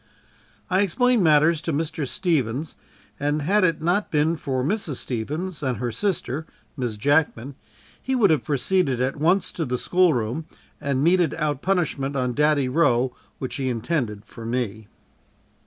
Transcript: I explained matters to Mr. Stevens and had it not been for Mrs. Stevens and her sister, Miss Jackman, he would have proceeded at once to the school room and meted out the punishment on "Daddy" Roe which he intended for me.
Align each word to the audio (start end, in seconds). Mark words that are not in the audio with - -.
I 0.67 0.81
explained 0.81 1.21
matters 1.23 1.61
to 1.61 1.71
Mr. 1.71 2.07
Stevens 2.07 2.75
and 3.19 3.43
had 3.43 3.63
it 3.63 3.83
not 3.83 4.09
been 4.09 4.35
for 4.35 4.63
Mrs. 4.63 4.95
Stevens 4.95 5.61
and 5.61 5.77
her 5.77 5.91
sister, 5.91 6.47
Miss 6.75 6.97
Jackman, 6.97 7.53
he 8.01 8.15
would 8.15 8.31
have 8.31 8.43
proceeded 8.43 8.99
at 8.99 9.17
once 9.17 9.51
to 9.51 9.63
the 9.63 9.77
school 9.77 10.15
room 10.15 10.47
and 10.81 11.03
meted 11.03 11.35
out 11.35 11.61
the 11.61 11.65
punishment 11.67 12.15
on 12.15 12.33
"Daddy" 12.33 12.67
Roe 12.67 13.15
which 13.37 13.57
he 13.57 13.69
intended 13.69 14.25
for 14.25 14.43
me. 14.43 14.87